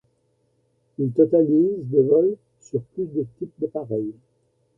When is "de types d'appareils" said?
3.05-4.15